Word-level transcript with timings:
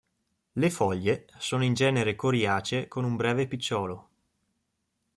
Le 0.53 0.69
foglie 0.71 1.27
sono 1.37 1.63
in 1.63 1.75
genere 1.75 2.15
coriacee 2.15 2.87
con 2.87 3.03
un 3.03 3.15
breve 3.15 3.45
picciolo. 3.45 4.09